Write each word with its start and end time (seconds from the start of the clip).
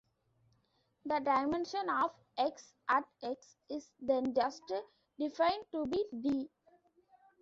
The 1.05 1.19
dimension 1.19 1.87
of 1.87 2.09
"X" 2.35 2.73
at 2.89 3.03
"x" 3.21 3.55
is 3.69 3.91
then 3.99 4.33
just 4.33 4.63
defined 5.19 5.65
to 5.73 5.85
be 5.85 6.03
"d". 6.21 6.49